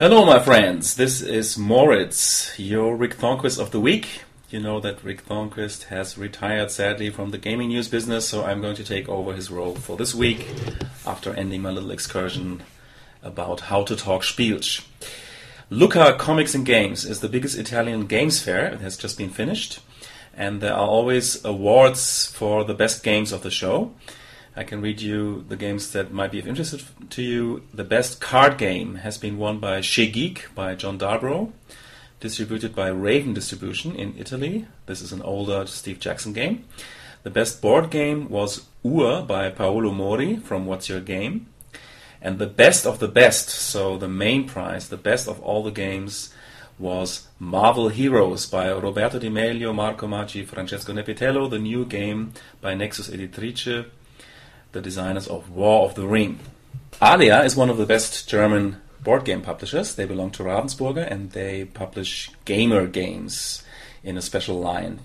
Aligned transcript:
Hello, 0.00 0.24
my 0.24 0.38
friends. 0.38 0.94
This 0.94 1.20
is 1.20 1.58
Moritz, 1.58 2.56
your 2.56 2.94
Rick 2.94 3.16
Thornquist 3.16 3.60
of 3.60 3.72
the 3.72 3.80
week. 3.80 4.20
You 4.48 4.60
know 4.60 4.78
that 4.78 5.02
Rick 5.02 5.26
Thornquist 5.26 5.86
has 5.86 6.16
retired 6.16 6.70
sadly 6.70 7.10
from 7.10 7.32
the 7.32 7.36
gaming 7.36 7.70
news 7.70 7.88
business, 7.88 8.28
so 8.28 8.44
I'm 8.44 8.60
going 8.60 8.76
to 8.76 8.84
take 8.84 9.08
over 9.08 9.32
his 9.32 9.50
role 9.50 9.74
for 9.74 9.96
this 9.96 10.14
week 10.14 10.46
after 11.04 11.34
ending 11.34 11.62
my 11.62 11.70
little 11.70 11.90
excursion 11.90 12.62
about 13.24 13.62
how 13.62 13.82
to 13.82 13.96
talk 13.96 14.22
Spielch. 14.22 14.86
Lucca 15.68 16.14
Comics 16.16 16.54
and 16.54 16.64
Games 16.64 17.04
is 17.04 17.18
the 17.18 17.28
biggest 17.28 17.58
Italian 17.58 18.06
games 18.06 18.40
fair. 18.40 18.66
It 18.66 18.80
has 18.80 18.96
just 18.96 19.18
been 19.18 19.30
finished, 19.30 19.80
and 20.32 20.60
there 20.60 20.74
are 20.74 20.86
always 20.86 21.44
awards 21.44 22.26
for 22.26 22.62
the 22.62 22.72
best 22.72 23.02
games 23.02 23.32
of 23.32 23.42
the 23.42 23.50
show. 23.50 23.92
I 24.56 24.64
can 24.64 24.80
read 24.80 25.00
you 25.00 25.44
the 25.48 25.56
games 25.56 25.92
that 25.92 26.12
might 26.12 26.32
be 26.32 26.38
of 26.38 26.48
interest 26.48 26.84
to 27.10 27.22
you. 27.22 27.62
The 27.72 27.84
best 27.84 28.20
card 28.20 28.58
game 28.58 28.96
has 28.96 29.18
been 29.18 29.38
won 29.38 29.60
by 29.60 29.80
Chez 29.80 30.10
Geek 30.10 30.54
by 30.54 30.74
Jon 30.74 30.98
Darbro, 30.98 31.52
distributed 32.20 32.74
by 32.74 32.88
Raven 32.88 33.34
Distribution 33.34 33.94
in 33.94 34.14
Italy. 34.18 34.66
This 34.86 35.00
is 35.00 35.12
an 35.12 35.22
older 35.22 35.66
Steve 35.66 36.00
Jackson 36.00 36.32
game. 36.32 36.64
The 37.22 37.30
best 37.30 37.60
board 37.60 37.90
game 37.90 38.28
was 38.28 38.66
Ur 38.84 39.22
by 39.22 39.50
Paolo 39.50 39.92
Mori 39.92 40.36
from 40.36 40.66
What's 40.66 40.88
Your 40.88 41.00
Game. 41.00 41.46
And 42.20 42.38
the 42.38 42.46
best 42.46 42.86
of 42.86 42.98
the 42.98 43.08
best, 43.08 43.48
so 43.48 43.96
the 43.96 44.08
main 44.08 44.48
prize, 44.48 44.88
the 44.88 44.96
best 44.96 45.28
of 45.28 45.40
all 45.40 45.62
the 45.62 45.70
games, 45.70 46.34
was 46.78 47.26
Marvel 47.38 47.88
Heroes 47.88 48.46
by 48.46 48.70
Roberto 48.70 49.18
Di 49.18 49.28
Meglio, 49.28 49.72
Marco 49.72 50.06
Maggi, 50.06 50.44
Francesco 50.46 50.92
Nepitello, 50.92 51.48
the 51.50 51.58
new 51.58 51.84
game 51.84 52.32
by 52.60 52.74
Nexus 52.74 53.08
Editrice 53.08 53.86
the 54.78 54.82
designers 54.82 55.26
of 55.26 55.50
War 55.50 55.86
of 55.86 55.96
the 55.96 56.06
Ring. 56.06 56.38
Alea 57.02 57.42
is 57.42 57.56
one 57.56 57.68
of 57.68 57.78
the 57.78 57.84
best 57.84 58.28
German 58.28 58.76
board 59.02 59.24
game 59.24 59.42
publishers. 59.42 59.96
They 59.96 60.04
belong 60.04 60.30
to 60.32 60.44
Ravensburger 60.44 61.04
and 61.10 61.32
they 61.32 61.64
publish 61.64 62.30
gamer 62.44 62.86
games 62.86 63.64
in 64.04 64.16
a 64.16 64.22
special 64.22 64.60
line. 64.60 65.00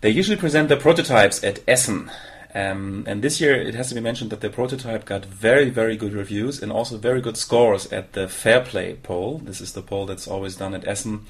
They 0.00 0.08
usually 0.08 0.38
present 0.38 0.70
their 0.70 0.80
prototypes 0.80 1.44
at 1.44 1.60
Essen. 1.68 2.10
Um, 2.54 3.04
and 3.06 3.20
this 3.20 3.42
year, 3.42 3.54
it 3.54 3.74
has 3.74 3.90
to 3.90 3.94
be 3.94 4.00
mentioned 4.00 4.30
that 4.30 4.40
the 4.40 4.48
prototype 4.48 5.04
got 5.04 5.26
very, 5.26 5.68
very 5.68 5.98
good 5.98 6.14
reviews 6.14 6.62
and 6.62 6.72
also 6.72 6.96
very 6.96 7.20
good 7.20 7.36
scores 7.36 7.92
at 7.92 8.14
the 8.14 8.26
Fair 8.26 8.62
Play 8.62 8.94
poll. 8.94 9.38
This 9.44 9.60
is 9.60 9.74
the 9.74 9.82
poll 9.82 10.06
that's 10.06 10.26
always 10.26 10.56
done 10.56 10.74
at 10.74 10.88
Essen, 10.88 11.26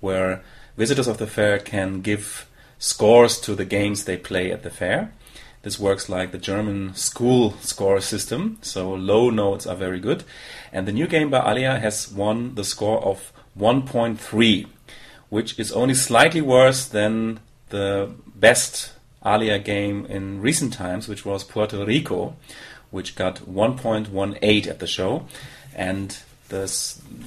where 0.00 0.42
visitors 0.78 1.08
of 1.08 1.18
the 1.18 1.26
fair 1.26 1.58
can 1.58 2.00
give 2.00 2.48
scores 2.78 3.38
to 3.42 3.54
the 3.54 3.66
games 3.66 4.04
they 4.04 4.16
play 4.16 4.50
at 4.50 4.62
the 4.62 4.70
fair. 4.70 5.12
This 5.66 5.80
works 5.80 6.08
like 6.08 6.30
the 6.30 6.38
German 6.38 6.94
school 6.94 7.56
score 7.60 8.00
system, 8.00 8.58
so 8.62 8.92
low 8.92 9.30
notes 9.30 9.66
are 9.66 9.74
very 9.74 9.98
good. 9.98 10.22
And 10.72 10.86
the 10.86 10.92
new 10.92 11.08
game 11.08 11.28
by 11.28 11.40
Alea 11.40 11.80
has 11.80 12.08
won 12.08 12.54
the 12.54 12.62
score 12.62 13.02
of 13.02 13.32
1.3, 13.58 14.66
which 15.28 15.58
is 15.58 15.72
only 15.72 15.94
slightly 15.94 16.40
worse 16.40 16.86
than 16.86 17.40
the 17.70 18.12
best 18.36 18.92
Alea 19.22 19.58
game 19.58 20.06
in 20.06 20.40
recent 20.40 20.72
times, 20.72 21.08
which 21.08 21.24
was 21.24 21.42
Puerto 21.42 21.84
Rico, 21.84 22.36
which 22.92 23.16
got 23.16 23.38
1.18 23.38 24.68
at 24.68 24.78
the 24.78 24.86
show. 24.86 25.26
And 25.74 26.16
the 26.48 26.70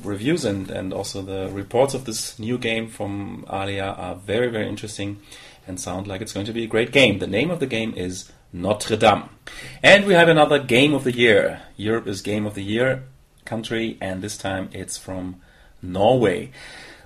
reviews 0.04 0.46
and, 0.46 0.70
and 0.70 0.94
also 0.94 1.22
the 1.22 1.50
reports 1.52 1.94
of 1.94 2.06
this 2.06 2.40
new 2.40 2.58
game 2.58 2.88
from 2.88 3.46
Alea 3.48 3.92
are 3.92 4.16
very, 4.16 4.48
very 4.48 4.68
interesting 4.68 5.20
and 5.68 5.80
sound 5.80 6.08
like 6.08 6.22
it's 6.22 6.34
going 6.34 6.46
to 6.46 6.54
be 6.54 6.64
a 6.64 6.68
great 6.68 6.92
game. 6.92 7.20
The 7.20 7.28
name 7.28 7.52
of 7.52 7.60
the 7.60 7.68
game 7.68 7.94
is 7.96 8.32
Notre 8.52 8.98
Dame. 8.98 9.30
And 9.84 10.06
we 10.06 10.14
have 10.14 10.28
another 10.28 10.60
Game 10.60 10.94
of 10.94 11.04
the 11.04 11.12
Year. 11.12 11.62
Europe 11.78 12.08
is 12.08 12.22
Game 12.22 12.46
of 12.46 12.56
the 12.56 12.64
Year 12.64 13.04
country, 13.46 13.98
and 14.02 14.22
this 14.22 14.38
time 14.38 14.70
it's 14.74 14.98
from 14.98 15.42
Norway. 15.82 16.52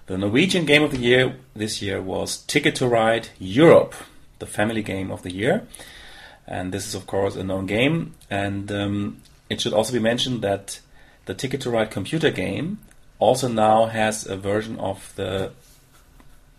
The 0.06 0.18
Norwegian 0.18 0.66
Game 0.66 0.84
of 0.84 0.92
the 0.92 0.98
Year 0.98 1.36
this 1.56 1.82
year 1.82 2.02
was 2.02 2.38
Ticket 2.38 2.76
to 2.76 2.88
Ride 2.88 3.30
Europe, 3.40 3.96
the 4.40 4.46
family 4.46 4.84
game 4.84 5.12
of 5.12 5.24
the 5.24 5.34
year. 5.34 5.68
And 6.46 6.74
this 6.74 6.88
is, 6.88 6.96
of 6.96 7.08
course, 7.08 7.36
a 7.36 7.44
known 7.44 7.66
game. 7.66 8.16
And 8.30 8.72
um, 8.72 9.22
it 9.50 9.62
should 9.62 9.74
also 9.74 9.94
be 9.94 10.00
mentioned 10.00 10.42
that 10.42 10.82
the 11.26 11.34
Ticket 11.34 11.62
to 11.62 11.70
Ride 11.70 11.92
computer 11.92 12.32
game 12.32 12.80
also 13.20 13.48
now 13.48 13.86
has 13.86 14.26
a 14.26 14.36
version 14.36 14.80
of 14.80 15.14
the 15.16 15.52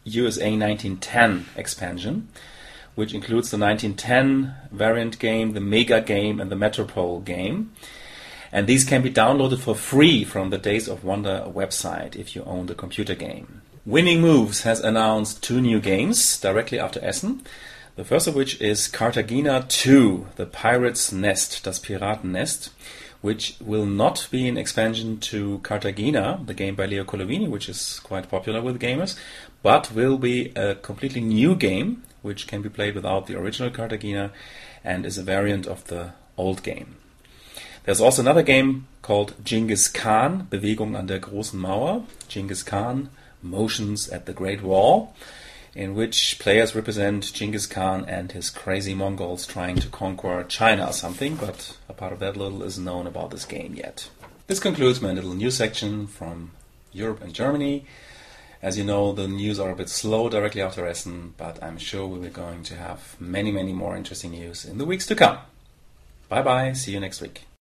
USA 0.04 0.44
1910 0.56 1.46
expansion, 1.56 2.28
which 2.94 3.12
includes 3.12 3.50
the 3.50 3.58
1910 3.58 4.54
variant 4.70 5.18
game, 5.18 5.52
the 5.52 5.60
Mega 5.60 6.00
game, 6.00 6.40
and 6.40 6.50
the 6.50 6.56
Metropole 6.56 7.20
game. 7.20 7.72
And 8.52 8.66
these 8.66 8.84
can 8.84 9.02
be 9.02 9.10
downloaded 9.10 9.58
for 9.58 9.74
free 9.74 10.24
from 10.24 10.50
the 10.50 10.58
Days 10.58 10.88
of 10.88 11.02
Wonder 11.02 11.44
website 11.48 12.14
if 12.14 12.36
you 12.36 12.44
own 12.44 12.66
the 12.66 12.74
computer 12.74 13.14
game. 13.14 13.62
Winning 13.84 14.20
Moves 14.20 14.62
has 14.62 14.80
announced 14.80 15.42
two 15.42 15.60
new 15.60 15.80
games 15.80 16.40
directly 16.40 16.78
after 16.78 17.04
Essen. 17.04 17.42
The 17.96 18.04
first 18.04 18.26
of 18.26 18.34
which 18.34 18.60
is 18.60 18.88
Cartagena 18.88 19.66
2, 19.68 20.26
The 20.34 20.46
Pirate's 20.46 21.12
Nest, 21.12 21.62
Das 21.62 21.78
Piratennest, 21.78 22.70
which 23.20 23.54
will 23.60 23.86
not 23.86 24.26
be 24.32 24.48
an 24.48 24.56
expansion 24.56 25.20
to 25.20 25.60
Cartagena, 25.60 26.40
the 26.44 26.54
game 26.54 26.74
by 26.74 26.86
Leo 26.86 27.04
Colovini, 27.04 27.48
which 27.48 27.68
is 27.68 28.00
quite 28.00 28.28
popular 28.28 28.60
with 28.60 28.80
gamers, 28.80 29.16
but 29.62 29.92
will 29.92 30.18
be 30.18 30.52
a 30.56 30.74
completely 30.74 31.20
new 31.20 31.54
game 31.54 32.02
which 32.20 32.48
can 32.48 32.62
be 32.62 32.68
played 32.68 32.96
without 32.96 33.28
the 33.28 33.38
original 33.38 33.70
Cartagena 33.70 34.32
and 34.82 35.06
is 35.06 35.16
a 35.16 35.22
variant 35.22 35.68
of 35.68 35.84
the 35.84 36.14
old 36.36 36.64
game. 36.64 36.96
There's 37.84 38.00
also 38.00 38.22
another 38.22 38.42
game 38.42 38.88
called 39.02 39.34
Genghis 39.44 39.86
Khan, 39.86 40.48
Bewegung 40.50 40.98
an 40.98 41.06
der 41.06 41.20
großen 41.20 41.60
Mauer, 41.60 42.06
Genghis 42.26 42.64
Khan, 42.64 43.10
Motions 43.40 44.08
at 44.08 44.26
the 44.26 44.32
Great 44.32 44.62
Wall, 44.62 45.14
in 45.74 45.94
which 45.94 46.38
players 46.38 46.74
represent 46.74 47.32
Genghis 47.32 47.66
Khan 47.66 48.04
and 48.06 48.32
his 48.32 48.50
crazy 48.50 48.94
Mongols 48.94 49.46
trying 49.46 49.76
to 49.76 49.88
conquer 49.88 50.44
China 50.44 50.86
or 50.86 50.92
something, 50.92 51.36
but 51.36 51.76
a 51.88 51.92
part 51.92 52.12
of 52.12 52.20
that 52.20 52.36
little 52.36 52.62
is 52.62 52.78
known 52.78 53.06
about 53.06 53.30
this 53.30 53.44
game 53.44 53.74
yet. 53.74 54.08
This 54.46 54.60
concludes 54.60 55.00
my 55.00 55.12
little 55.12 55.34
news 55.34 55.56
section 55.56 56.06
from 56.06 56.52
Europe 56.92 57.22
and 57.22 57.34
Germany. 57.34 57.86
As 58.62 58.78
you 58.78 58.84
know, 58.84 59.12
the 59.12 59.28
news 59.28 59.58
are 59.58 59.70
a 59.70 59.76
bit 59.76 59.88
slow 59.88 60.28
directly 60.28 60.62
after 60.62 60.86
Essen, 60.86 61.34
but 61.36 61.62
I'm 61.62 61.76
sure 61.76 62.06
we're 62.06 62.30
going 62.30 62.62
to 62.64 62.76
have 62.76 63.16
many, 63.20 63.50
many 63.50 63.72
more 63.72 63.96
interesting 63.96 64.30
news 64.30 64.64
in 64.64 64.78
the 64.78 64.84
weeks 64.84 65.06
to 65.06 65.14
come. 65.14 65.38
Bye 66.28 66.42
bye, 66.42 66.72
see 66.72 66.92
you 66.92 67.00
next 67.00 67.20
week. 67.20 67.44